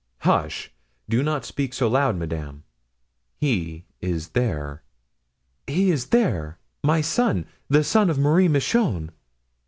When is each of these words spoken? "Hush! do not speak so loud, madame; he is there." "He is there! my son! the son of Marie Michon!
"Hush! 0.21 0.71
do 1.07 1.21
not 1.21 1.45
speak 1.45 1.75
so 1.75 1.87
loud, 1.87 2.17
madame; 2.17 2.63
he 3.37 3.85
is 4.01 4.29
there." 4.29 4.81
"He 5.67 5.91
is 5.91 6.07
there! 6.07 6.57
my 6.83 7.01
son! 7.01 7.45
the 7.67 7.83
son 7.83 8.09
of 8.09 8.17
Marie 8.17 8.47
Michon! 8.47 9.11